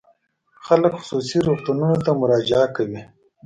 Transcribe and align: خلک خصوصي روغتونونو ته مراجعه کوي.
خلک 0.65 0.93
خصوصي 1.01 1.37
روغتونونو 1.47 1.97
ته 2.05 2.09
مراجعه 2.21 2.67
کوي. 2.75 3.01